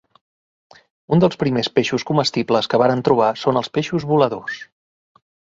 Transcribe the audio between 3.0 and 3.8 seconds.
trobar són els